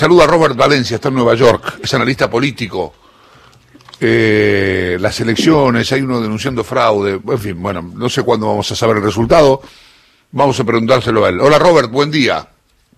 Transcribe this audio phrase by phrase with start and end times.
[0.00, 2.94] Saluda a Robert Valencia, está en Nueva York, es analista político.
[4.00, 8.74] Eh, las elecciones, hay uno denunciando fraude, en fin, bueno, no sé cuándo vamos a
[8.74, 9.60] saber el resultado.
[10.32, 11.38] Vamos a preguntárselo a él.
[11.38, 12.48] Hola Robert, buen día.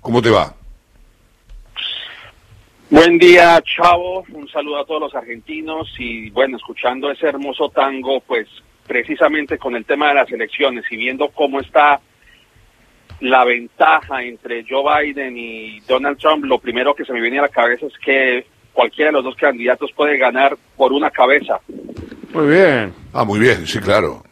[0.00, 0.54] ¿Cómo te va?
[2.88, 4.24] Buen día, Chavo.
[4.32, 8.46] Un saludo a todos los argentinos y bueno, escuchando ese hermoso tango, pues
[8.86, 12.00] precisamente con el tema de las elecciones y viendo cómo está
[13.22, 17.42] la ventaja entre Joe Biden y Donald Trump, lo primero que se me viene a
[17.42, 21.60] la cabeza es que cualquiera de los dos candidatos puede ganar por una cabeza.
[22.34, 22.92] Muy bien.
[23.12, 24.24] Ah, muy bien, sí, claro.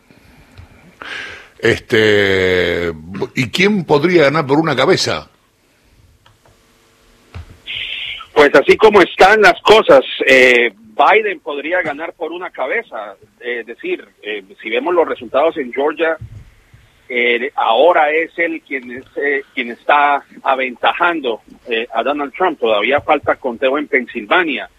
[1.58, 2.90] Este,
[3.36, 5.30] ¿y quién podría ganar por una cabeza?
[8.34, 13.14] Pues así como están las cosas, eh, Biden podría ganar por una cabeza.
[13.38, 16.16] Es decir, eh, si vemos los resultados en Georgia,
[17.12, 22.60] eh, ahora es él quien, es, eh, quien está aventajando eh, a Donald Trump.
[22.60, 24.70] Todavía falta conteo en Pensilvania.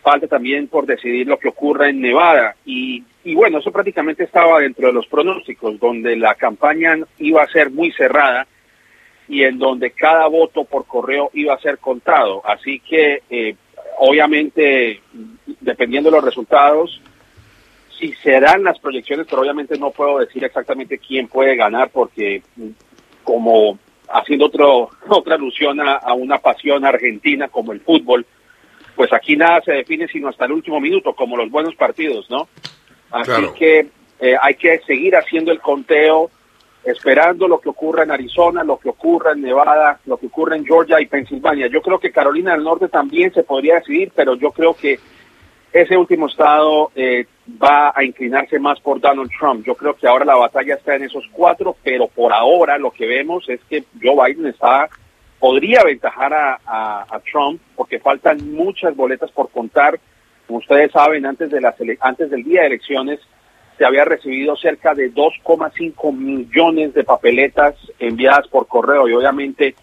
[0.00, 2.56] falta también por decidir lo que ocurra en Nevada.
[2.64, 7.48] Y, y bueno, eso prácticamente estaba dentro de los pronósticos, donde la campaña iba a
[7.48, 8.46] ser muy cerrada
[9.28, 12.40] y en donde cada voto por correo iba a ser contado.
[12.46, 13.54] Así que,
[13.98, 15.02] obviamente,
[15.60, 17.02] dependiendo de los resultados,
[17.98, 22.42] si se dan las proyecciones, pero obviamente no puedo decir exactamente quién puede ganar porque
[23.24, 28.24] como haciendo otro, otra alusión a, una pasión argentina como el fútbol,
[28.94, 32.48] pues aquí nada se define sino hasta el último minuto, como los buenos partidos, ¿no?
[33.10, 33.86] Así que
[34.20, 36.30] eh, hay que seguir haciendo el conteo,
[36.84, 40.64] esperando lo que ocurra en Arizona, lo que ocurra en Nevada, lo que ocurra en
[40.64, 41.68] Georgia y Pensilvania.
[41.68, 44.98] Yo creo que Carolina del Norte también se podría decidir, pero yo creo que
[45.72, 47.26] ese último estado eh,
[47.62, 49.64] va a inclinarse más por Donald Trump.
[49.64, 53.06] Yo creo que ahora la batalla está en esos cuatro, pero por ahora lo que
[53.06, 54.88] vemos es que Joe Biden está
[55.38, 59.98] podría aventajar a, Trump porque faltan muchas boletas por contar.
[60.46, 63.20] Como ustedes saben, antes de las antes del día de elecciones
[63.76, 69.74] se había recibido cerca de 2,5 millones de papeletas enviadas por correo y obviamente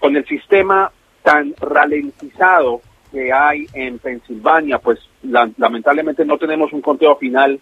[0.00, 0.90] con el sistema
[1.22, 2.80] tan ralentizado
[3.14, 7.60] que hay en Pensilvania, pues lamentablemente no tenemos un conteo final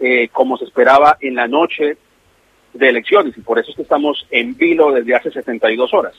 [0.00, 1.98] eh, como se esperaba en la noche
[2.72, 6.14] de elecciones y por eso es que estamos en vilo desde hace 72 horas.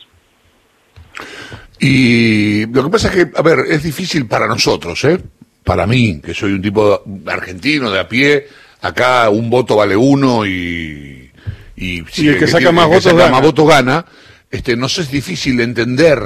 [1.80, 5.18] Y lo que pasa es que, a ver, es difícil para nosotros, ¿eh?
[5.64, 8.46] Para mí, que soy un tipo argentino de a pie,
[8.82, 11.32] acá un voto vale uno y...
[11.80, 14.04] Y, si el que, saca, más, votos más votos gana.
[14.50, 16.20] Este, no sé, es difícil entender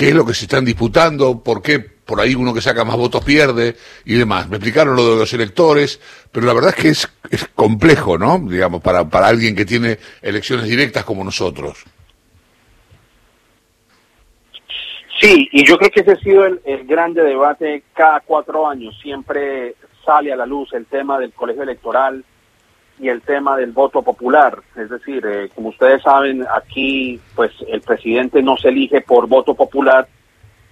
[0.00, 2.96] qué es lo que se están disputando, por qué por ahí uno que saca más
[2.96, 4.48] votos pierde y demás.
[4.48, 6.00] Me explicaron lo de los electores,
[6.32, 8.38] pero la verdad es que es, complejo, ¿no?
[8.38, 11.84] Digamos, para, para alguien que tiene elecciones directas como nosotros.
[15.20, 18.98] Sí, y yo creo que ese ha sido el, el grande debate cada cuatro años.
[19.02, 22.24] Siempre sale a la luz el tema del colegio electoral,
[23.00, 24.58] y el tema del voto popular.
[24.76, 29.54] Es decir, eh, como ustedes saben, aquí pues el presidente no se elige por voto
[29.54, 30.06] popular,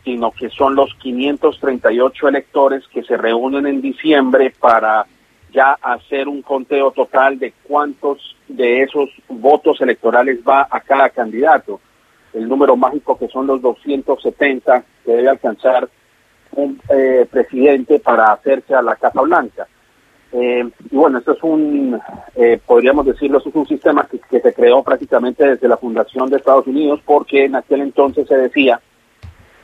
[0.04, 5.06] sino que son los 538 electores que se reúnen en diciembre para
[5.52, 11.80] ya hacer un conteo total de cuántos de esos votos electorales va a cada candidato.
[12.34, 15.88] El número mágico que son los 270 que debe alcanzar
[16.52, 19.66] un eh, presidente para hacerse a la Casa Blanca.
[20.32, 21.98] Eh, y bueno, esto es un,
[22.34, 26.66] eh, podríamos decirlo, es un sistema que, se creó prácticamente desde la fundación de Estados
[26.66, 28.80] Unidos porque en aquel entonces se decía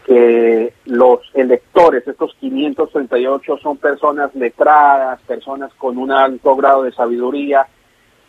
[0.06, 7.66] que los electores, estos 538, son personas letradas, personas con un alto grado de sabiduría,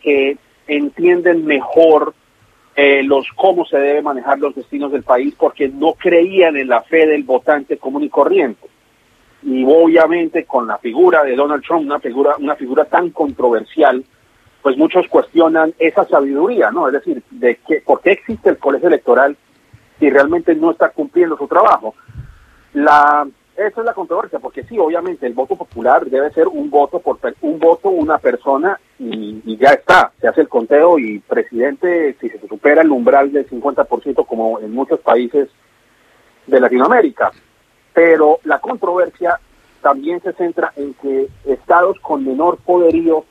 [0.02, 2.14] que entienden mejor
[2.74, 6.82] eh, los cómo se debe manejar los destinos del país porque no creían en la
[6.82, 8.68] fe del votante común y corriente
[9.46, 14.04] y obviamente con la figura de Donald Trump, una figura, una figura tan controversial,
[14.60, 16.88] pues muchos cuestionan esa sabiduría, ¿no?
[16.88, 19.36] Es decir, de que, ¿por qué existe el colegio electoral
[20.00, 21.94] si realmente no está cumpliendo su trabajo?
[22.72, 23.24] La,
[23.56, 27.20] esa es la controversia, porque sí, obviamente el voto popular debe ser un voto por
[27.42, 32.30] un voto, una persona y, y ya está, se hace el conteo y presidente, si
[32.30, 35.48] se supera el umbral del 50% como en muchos países
[36.48, 37.30] de Latinoamérica
[37.96, 39.40] pero la controversia
[39.80, 43.24] también se centra en que estados con menor poderío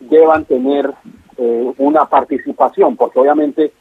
[0.00, 0.92] deban tener
[1.36, 3.72] eh, una participación, porque obviamente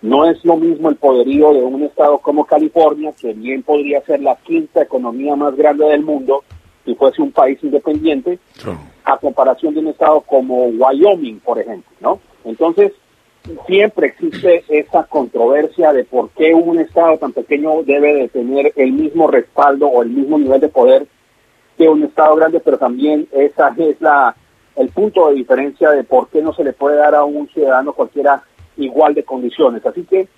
[0.00, 4.22] no es lo mismo el poderío de un estado como California, que bien podría ser
[4.22, 6.42] la quinta economía más grande del mundo
[6.86, 8.38] si fuese un país independiente,
[9.04, 12.18] a comparación de un estado como Wyoming, por ejemplo, ¿no?
[12.46, 12.92] Entonces,
[13.66, 18.92] siempre existe esa controversia de por qué un Estado tan pequeño debe de tener el
[18.92, 21.06] mismo respaldo o el mismo nivel de poder
[21.76, 24.36] que un Estado grande, pero también esa es la
[24.76, 27.92] el punto de diferencia de por qué no se le puede dar a un ciudadano
[27.92, 28.42] cualquiera
[28.78, 29.84] igual de condiciones.
[29.84, 30.28] Así que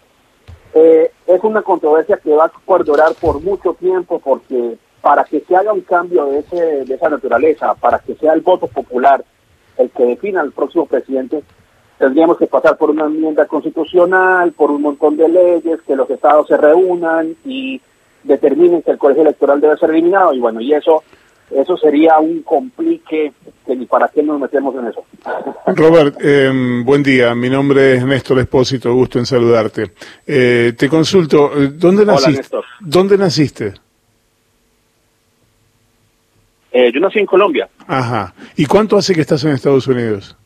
[0.75, 5.55] eh, es una controversia que va a perdurar por mucho tiempo porque para que se
[5.55, 9.25] haga un cambio de, ese, de esa naturaleza, para que sea el voto popular
[9.77, 11.43] el que defina al próximo presidente,
[11.99, 16.47] tendríamos que pasar por una enmienda constitucional, por un montón de leyes, que los estados
[16.49, 17.81] se reúnan y
[18.23, 21.03] determinen que el colegio electoral debe ser eliminado y bueno, y eso
[21.51, 23.33] eso sería un complique
[23.67, 25.05] que ni para qué nos metemos en eso.
[25.67, 26.51] Robert, eh,
[26.85, 27.35] buen día.
[27.35, 29.93] Mi nombre es Néstor Espósito, gusto en saludarte.
[30.27, 32.57] Eh, te consulto, eh, ¿dónde naciste?
[32.81, 33.75] ¿Dónde naciste?
[36.73, 37.69] Eh, yo nací en Colombia.
[37.87, 38.35] Ajá.
[38.57, 40.37] ¿Y cuánto hace que estás en Estados Unidos?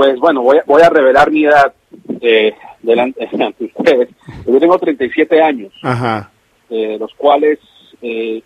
[0.00, 1.74] Pues bueno, voy a, voy a revelar mi edad
[2.22, 4.08] eh, delante ante ustedes.
[4.46, 6.30] Yo tengo 37 años, Ajá.
[6.70, 7.58] Eh, los cuales
[8.00, 8.42] eh,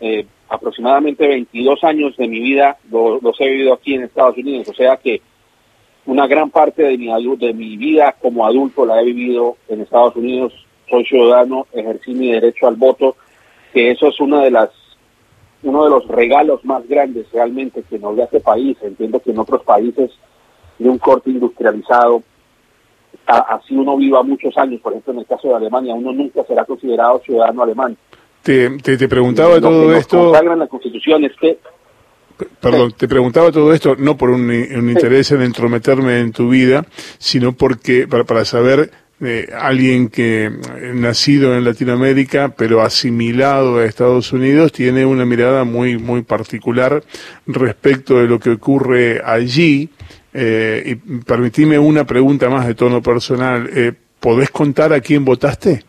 [0.00, 4.68] eh, aproximadamente 22 años de mi vida los, he vivido aquí en Estados Unidos.
[4.68, 5.22] O sea que
[6.04, 7.06] una gran parte de mi,
[7.38, 10.52] de mi vida como adulto la he vivido en Estados Unidos.
[10.90, 13.16] Soy ciudadano, ejercí mi derecho al voto,
[13.72, 14.68] que eso es una de las
[15.62, 18.76] uno de los regalos más grandes realmente que nos da este país.
[18.82, 20.10] Entiendo que en otros países
[20.78, 22.22] de un corte industrializado.
[23.26, 26.64] así uno viva muchos años, por ejemplo, en el caso de Alemania, uno nunca será
[26.64, 27.96] considerado ciudadano alemán.
[28.42, 30.32] Te, te, preguntaba todo esto.
[30.32, 31.58] la Constitución es que.
[32.60, 36.86] Perdón, te preguntaba todo esto no por un, interés en entrometerme en tu vida,
[37.18, 43.84] sino porque para, para saber eh, alguien que eh, nacido en Latinoamérica pero asimilado a
[43.84, 47.02] Estados Unidos tiene una mirada muy muy particular
[47.44, 49.90] respecto de lo que ocurre allí
[50.84, 50.94] y
[51.24, 53.68] permitime una pregunta más de tono personal.
[53.74, 55.84] Eh, ¿Podés contar a quién votaste?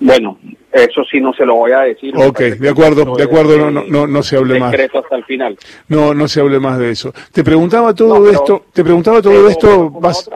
[0.00, 0.38] Bueno,
[0.72, 2.14] eso sí no se lo voy a decir.
[2.16, 4.72] Ok, de acuerdo, de acuerdo, no, no, no, no se hable más.
[4.74, 5.58] hasta el final.
[5.88, 7.12] No, no se hable más de eso.
[7.32, 10.30] Te preguntaba todo esto, te preguntaba todo esto, vas,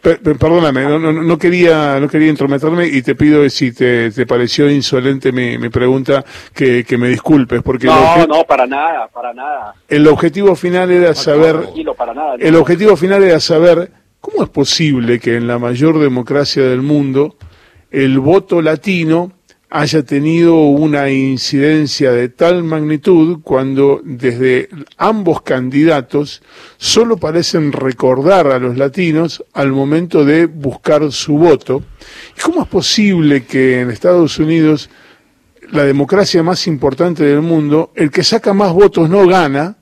[0.00, 5.32] perdóname, no, no, quería no quería intrometerme y te pido si te, te pareció insolente
[5.32, 6.24] mi, mi pregunta
[6.54, 9.74] que, que, me disculpes porque no no para nada para nada.
[9.88, 11.56] el objetivo final era saber
[12.38, 13.90] el objetivo final era saber
[14.20, 17.36] cómo es posible que en la mayor democracia del mundo
[17.90, 19.32] el voto latino
[19.70, 26.42] haya tenido una incidencia de tal magnitud cuando desde ambos candidatos
[26.78, 31.82] solo parecen recordar a los latinos al momento de buscar su voto.
[32.36, 34.88] ¿Y cómo es posible que en Estados Unidos,
[35.70, 39.76] la democracia más importante del mundo, el que saca más votos no gana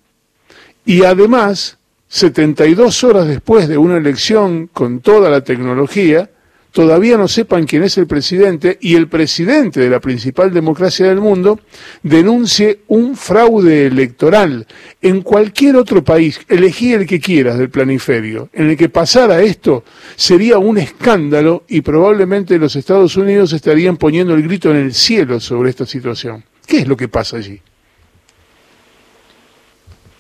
[0.84, 1.78] y además,
[2.08, 6.30] 72 horas después de una elección con toda la tecnología,
[6.76, 11.23] todavía no sepan quién es el presidente y el presidente de la principal democracia del
[11.23, 11.58] mundo
[12.02, 14.67] denuncie un fraude electoral.
[15.00, 19.84] En cualquier otro país, elegí el que quieras del planiferio, en el que pasara esto,
[20.17, 25.40] sería un escándalo y probablemente los Estados Unidos estarían poniendo el grito en el cielo
[25.40, 26.44] sobre esta situación.
[26.67, 27.58] ¿Qué es lo que pasa allí?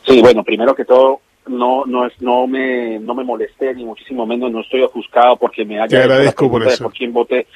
[0.06, 4.26] Sí, bueno, primero que todo, no no es no me no me molesté ni muchísimo
[4.26, 6.84] menos no estoy ofuscado porque me haya Te agradezco por eso.
[6.84, 7.46] por quién voté.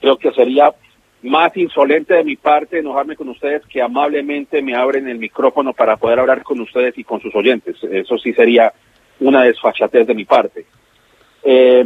[0.00, 0.72] Creo que sería
[1.22, 5.96] más insolente de mi parte enojarme con ustedes que amablemente me abren el micrófono para
[5.96, 7.76] poder hablar con ustedes y con sus oyentes.
[7.82, 8.72] Eso sí sería
[9.20, 10.64] una desfachatez de mi parte.
[11.42, 11.84] Eh,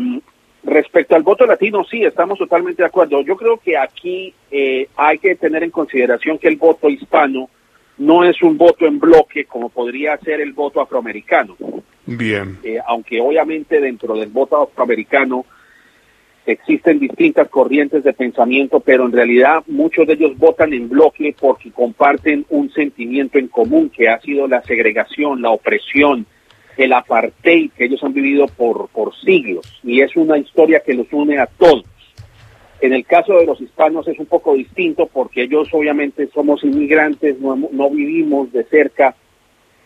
[0.62, 3.21] respecto al voto latino sí estamos totalmente de acuerdo.
[3.23, 7.49] Yo creo que aquí eh, hay que tener en consideración que el voto hispano
[7.98, 11.56] no es un voto en bloque como podría ser el voto afroamericano.
[12.06, 12.58] Bien.
[12.62, 15.46] Eh, aunque obviamente dentro del voto afroamericano
[16.46, 21.70] existen distintas corrientes de pensamiento, pero en realidad muchos de ellos votan en bloque porque
[21.70, 26.26] comparten un sentimiento en común que ha sido la segregación, la opresión,
[26.76, 29.80] el apartheid que ellos han vivido por, por siglos.
[29.82, 31.84] Y es una historia que los une a todos.
[32.81, 37.38] En el caso de los hispanos es un poco distinto porque ellos obviamente somos inmigrantes,
[37.40, 39.14] no, vivimos de cerca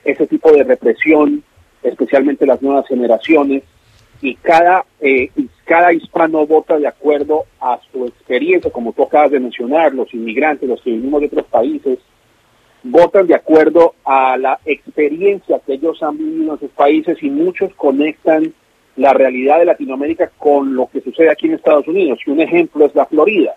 [0.04, 1.42] ese tipo de represión,
[1.82, 3.62] especialmente las nuevas generaciones,
[4.20, 5.30] y cada, eh,
[5.64, 10.68] cada hispano vota de acuerdo a su experiencia, como tú acabas de mencionar, los inmigrantes,
[10.68, 11.98] los que vivimos de otros países,
[12.82, 17.72] votan de acuerdo a la experiencia que ellos han vivido en sus países y muchos
[17.74, 18.54] conectan
[18.98, 22.18] la realidad de Latinoamérica con lo que sucede aquí en Estados Unidos.
[22.26, 23.54] Y un ejemplo es la Florida.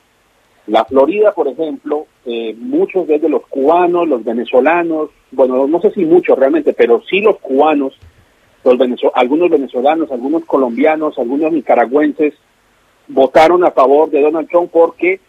[0.67, 6.05] La Florida, por ejemplo, eh, muchos de los cubanos, los venezolanos, bueno, no sé si
[6.05, 7.97] muchos realmente, pero sí los cubanos,
[8.63, 8.77] los
[9.15, 12.35] algunos venezolanos, algunos colombianos, algunos nicaragüenses,
[13.07, 15.19] votaron a favor de Donald Trump porque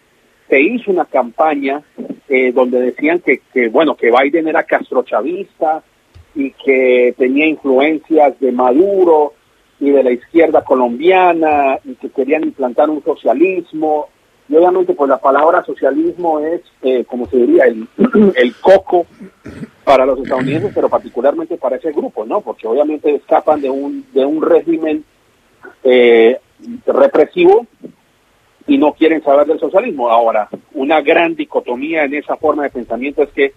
[0.51, 1.83] se hizo una campaña
[2.29, 5.83] eh, donde decían que, que, bueno, que Biden era castrochavista
[6.35, 9.33] y que tenía influencias de Maduro
[9.83, 14.07] y de la izquierda colombiana y que querían implantar un socialismo.
[14.49, 17.89] Y obviamente pues la palabra socialismo es, eh, como se diría, el,
[18.37, 19.07] el coco
[19.83, 22.43] para los estadounidenses, pero particularmente para ese grupo, ¿no?
[22.43, 25.05] Porque obviamente escapan de un, de un régimen
[25.83, 26.39] eh,
[26.87, 27.67] represivo
[28.69, 30.11] y no quieren saber del socialismo.
[30.11, 33.53] Ahora, una gran dicotomía en esa forma de pensamiento es que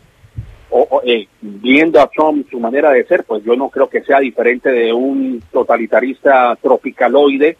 [0.77, 4.19] o, eh, viendo a Trump su manera de ser, pues yo no creo que sea
[4.19, 7.57] diferente de un totalitarista tropicaloide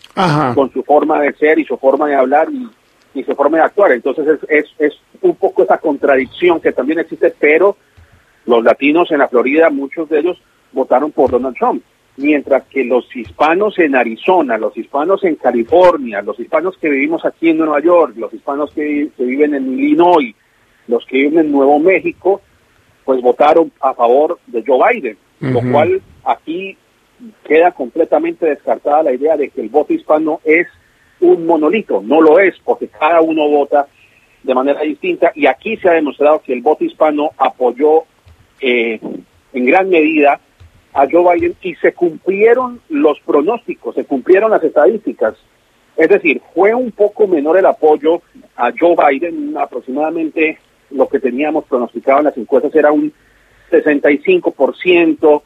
[0.54, 3.94] con su forma de ser y su forma de hablar y, su forma de actuar.
[3.94, 7.78] Entonces es, es, es un poco esa contradicción que también existe, pero
[8.46, 10.42] los latinos en la Florida, muchos de ellos
[10.74, 11.82] votaron por Donald Trump
[12.18, 17.50] mientras que los hispanos en Arizona, los hispanos en California, los hispanos que vivimos aquí
[17.50, 20.34] en Nueva York, los hispanos que, viven en Illinois,
[20.88, 22.42] los que viven en Nuevo México,
[23.06, 26.76] pues votaron a favor de Joe Biden, lo cual aquí
[27.44, 30.68] queda completamente descartada la idea de que el voto hispano es
[31.22, 33.88] un monolito, no lo es, porque cada uno vota
[34.44, 38.04] de manera distinta y aquí se ha demostrado que el voto hispano apoyó
[38.60, 39.00] eh,
[39.54, 40.40] en gran medida
[40.94, 45.36] a Joe Biden y se cumplieron los pronósticos, se cumplieron las estadísticas.
[45.98, 48.22] Es decir, fue un poco menor el apoyo
[48.56, 50.58] a Joe Biden, aproximadamente
[50.92, 53.12] lo que teníamos pronosticado en las encuestas era un
[53.72, 55.42] 65%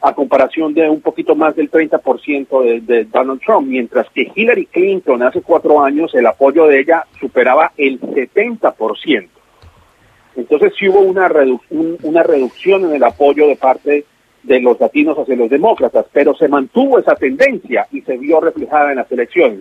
[0.00, 4.66] a comparación de un poquito más del 30% de, de Donald Trump, mientras que Hillary
[4.66, 9.28] Clinton hace cuatro años el apoyo de ella superaba el 70%.
[10.36, 11.28] Entonces sí hubo una,
[12.02, 14.04] una reducción en el apoyo de parte
[14.44, 18.90] de los latinos hacia los demócratas, pero se mantuvo esa tendencia y se vio reflejada
[18.90, 19.60] en las elecciones.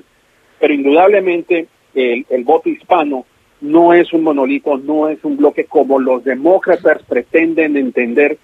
[0.59, 3.25] Pero indudablemente el, voto hispano
[3.61, 8.37] no es un monolito, no es un bloque como los demócratas pretenden entender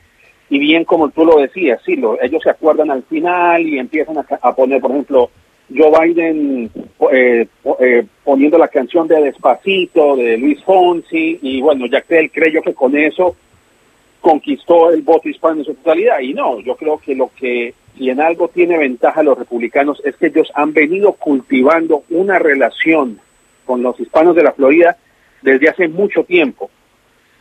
[0.50, 4.56] y bien como tú lo decías, sí, ellos se acuerdan al final y empiezan a,
[4.56, 5.32] poner, por ejemplo,
[5.76, 6.70] Joe Biden
[7.12, 7.48] eh,
[7.80, 12.62] eh, poniendo la canción de Despacito de Luis Fonsi y bueno, ya que él creyó
[12.62, 13.36] que con eso
[14.22, 16.20] conquistó el voto hispano en su totalidad.
[16.20, 20.16] Y no, yo creo que lo que, si en algo tiene ventaja los republicanos, es
[20.18, 23.20] que ellos han venido cultivando una relación
[23.66, 24.98] con los hispanos de la Florida
[25.42, 26.70] desde hace mucho tiempo.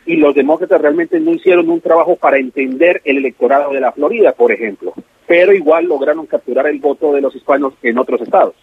[0.05, 4.33] Y los demócratas realmente no hicieron un trabajo para entender el electorado de la Florida,
[4.33, 4.93] por ejemplo.
[5.25, 8.55] Pero igual lograron capturar el voto de los hispanos en otros estados.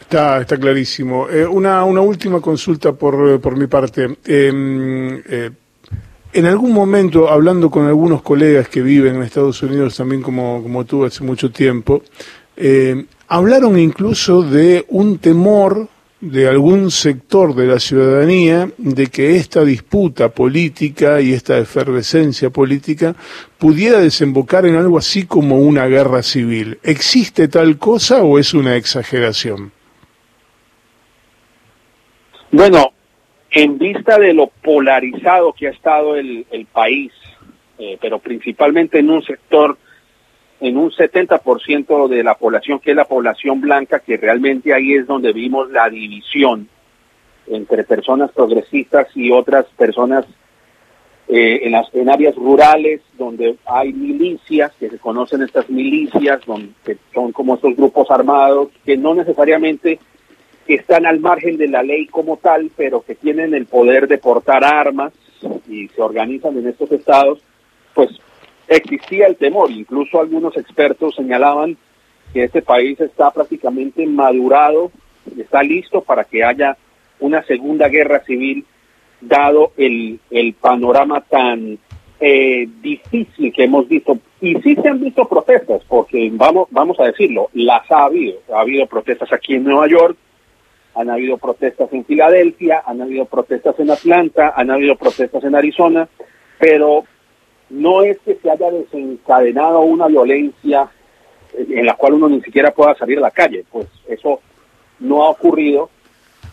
[0.00, 1.28] Está, está clarísimo.
[1.28, 4.16] Eh, una, una última consulta por, por mi parte.
[4.24, 5.50] Em, eh,
[6.34, 10.84] en algún momento, hablando con algunos colegas que viven en Estados Unidos también como, como
[10.84, 12.02] tú hace mucho tiempo,
[12.56, 15.88] eh, hablaron incluso de un temor
[16.22, 23.16] de algún sector de la ciudadanía de que esta disputa política y esta efervescencia política
[23.58, 26.78] pudiera desembocar en algo así como una guerra civil.
[26.84, 29.72] ¿Existe tal cosa o es una exageración?
[32.52, 32.92] Bueno,
[33.50, 37.10] en vista de lo polarizado que ha estado el, país,
[37.80, 39.76] eh, pero principalmente en un sector,
[40.62, 45.08] en un 70% de la población, que es la población blanca, que realmente ahí es
[45.08, 46.68] donde vimos la división
[47.48, 50.24] entre personas progresistas y otras personas
[51.26, 56.72] eh, en las en áreas rurales donde hay milicias, que se conocen estas milicias, donde,
[56.84, 59.98] que son como estos grupos armados, que no necesariamente
[60.68, 64.62] están al margen de la ley como tal, pero que tienen el poder de portar
[64.62, 65.12] armas
[65.68, 67.40] y se organizan en estos estados,
[67.94, 68.10] pues
[68.68, 69.70] existía el temor.
[69.70, 71.76] Incluso algunos expertos señalaban
[72.32, 74.90] que este país está prácticamente madurado,
[75.38, 76.76] está listo para que haya
[77.20, 78.64] una segunda guerra civil,
[79.20, 81.78] dado el, el panorama tan
[82.20, 84.18] eh, difícil que hemos visto.
[84.40, 88.38] Y sí se han visto protestas, porque vamos, vamos a decirlo, las ha habido.
[88.54, 90.16] Ha habido protestas aquí en Nueva York,
[90.94, 96.08] han habido protestas en Filadelfia, han habido protestas en Atlanta, han habido protestas en Arizona,
[96.58, 97.04] pero
[97.72, 100.90] no es que se haya desencadenado una violencia
[101.56, 104.40] en la cual uno ni siquiera pueda salir a la calle, pues eso
[105.00, 105.90] no ha ocurrido,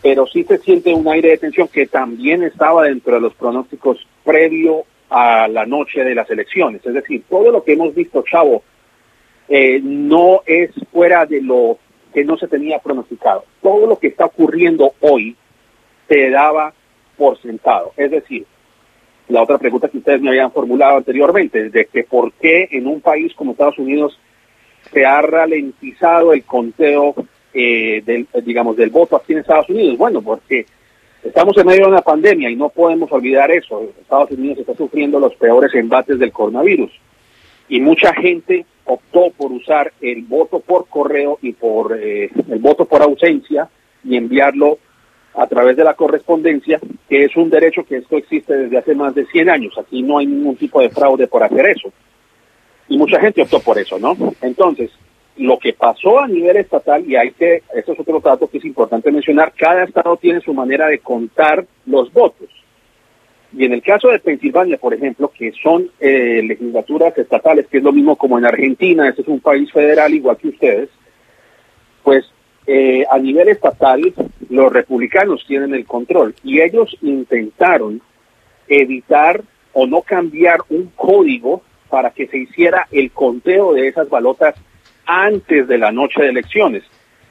[0.02, 4.06] pero sí se siente un aire de tensión que también estaba dentro de los pronósticos
[4.24, 6.84] previo a la noche de las elecciones.
[6.84, 8.62] Es decir, todo lo que hemos visto, Chavo,
[9.48, 11.78] eh, no es fuera de lo
[12.14, 13.44] que no se tenía pronosticado.
[13.62, 15.36] Todo lo que está ocurriendo hoy
[16.08, 16.72] se daba
[17.16, 17.92] por sentado.
[17.96, 18.46] Es decir,
[19.30, 23.00] la otra pregunta que ustedes me habían formulado anteriormente, de que por qué en un
[23.00, 24.18] país como Estados Unidos
[24.92, 27.14] se ha ralentizado el conteo
[27.52, 29.98] eh, del, digamos, del voto aquí en Estados Unidos.
[29.98, 30.66] Bueno, porque
[31.22, 33.88] estamos en medio de una pandemia y no podemos olvidar eso.
[34.00, 36.90] Estados Unidos está sufriendo los peores embates del coronavirus
[37.68, 42.84] y mucha gente optó por usar el voto por correo y por eh, el voto
[42.84, 43.68] por ausencia
[44.02, 44.78] y enviarlo
[45.34, 49.14] a través de la correspondencia, que es un derecho que esto existe desde hace más
[49.14, 49.78] de 100 años.
[49.78, 51.92] Aquí no hay ningún tipo de fraude por hacer eso.
[52.88, 54.16] Y mucha gente optó por eso, ¿no?
[54.42, 54.90] Entonces,
[55.36, 58.64] lo que pasó a nivel estatal, y hay que, eso es otro dato que es
[58.64, 62.48] importante mencionar, cada estado tiene su manera de contar los votos.
[63.56, 67.84] Y en el caso de Pensilvania, por ejemplo, que son eh, legislaturas estatales, que es
[67.84, 70.88] lo mismo como en Argentina, este es un país federal igual que ustedes,
[72.02, 72.24] pues
[72.66, 74.12] eh, a nivel estatal
[74.48, 78.00] los republicanos tienen el control y ellos intentaron
[78.68, 84.54] evitar o no cambiar un código para que se hiciera el conteo de esas balotas
[85.06, 86.84] antes de la noche de elecciones.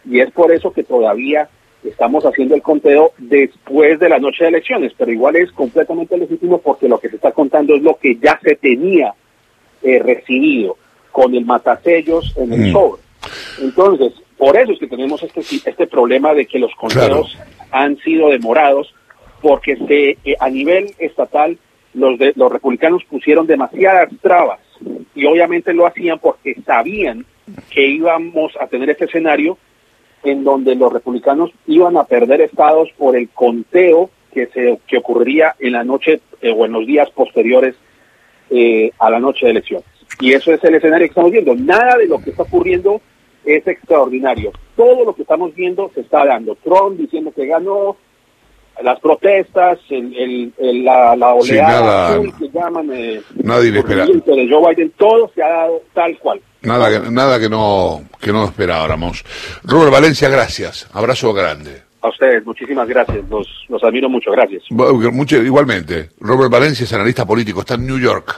[0.06, 1.50] Y es por eso que todavía
[1.84, 6.60] estamos haciendo el conteo después de la noche de elecciones, pero igual es completamente legítimo
[6.60, 9.14] porque lo que se está contando es lo que ya se tenía
[9.82, 10.78] eh, recibido
[11.12, 12.72] con el matasellos en el mm.
[12.74, 13.02] sobre.
[13.62, 17.38] Entonces, por eso es que tenemos este, este problema de que los conteos
[17.72, 18.96] han sido demorados,
[19.41, 21.58] porque se, eh, a nivel estatal
[21.93, 24.60] los, de, los republicanos pusieron demasiadas trabas
[25.13, 27.25] y obviamente lo hacían porque sabían
[27.69, 29.58] que íbamos a tener este escenario
[30.24, 35.55] en donde los republicanos iban a perder estados por el conteo que se que ocurriría
[35.60, 37.75] en la noche eh, o en los días posteriores
[38.50, 39.86] eh, a la noche de elecciones.
[40.22, 41.55] Y eso es el escenario que estamos viendo.
[41.55, 43.01] Nada de lo que está ocurriendo
[43.58, 44.51] es extraordinario.
[44.75, 46.56] Todo lo que estamos viendo se está dando.
[46.56, 47.98] Trump diciendo que ganó,
[48.84, 55.29] las protestas, el, el, la, la, oleada que llaman eh, nadie de Joe Biden, todo
[55.36, 56.41] se ha dado tal cual.
[56.62, 59.24] Nada que, nada que no que no esperábamos.
[59.63, 60.89] Robert Valencia, gracias.
[60.94, 61.84] Abrazo grande.
[62.01, 63.18] A ustedes, muchísimas gracias.
[63.29, 64.63] Los, los admiro mucho, gracias.
[64.69, 66.12] Mucho, igualmente.
[66.19, 68.36] Robert Valencia es analista político, está en New York.